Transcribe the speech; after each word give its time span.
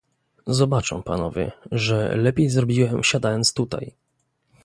Zobaczą 0.47 1.03
panowie, 1.03 1.51
że 1.71 2.15
lepiej 2.15 2.49
zrobiłem 2.49 3.03
siadając 3.03 3.53
tutaj 3.53 3.91